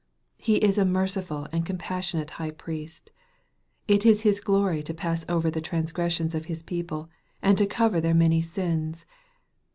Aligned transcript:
He 0.39 0.55
is 0.55 0.79
a 0.79 0.83
merciful 0.83 1.47
and 1.51 1.63
compassionate 1.63 2.31
High 2.41 2.49
priest. 2.49 3.11
It 3.87 4.03
is 4.03 4.21
His 4.23 4.39
glory 4.39 4.81
to 4.81 4.95
pass 4.95 5.23
over 5.29 5.51
the 5.51 5.61
transgressions 5.61 6.33
of 6.33 6.45
His 6.45 6.63
people, 6.63 7.07
and 7.39 7.55
to 7.59 7.67
cover 7.67 8.01
their 8.01 8.15
many 8.15 8.41
sins. 8.41 9.05